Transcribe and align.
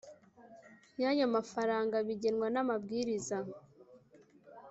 y 1.01 1.03
ayo 1.09 1.25
mafaranga 1.35 1.95
bigenwa 2.07 2.47
n 2.53 2.57
Amabwiriza 2.63 3.37